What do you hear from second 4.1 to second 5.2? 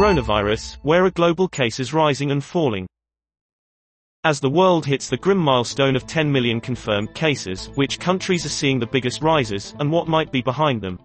As the world hits the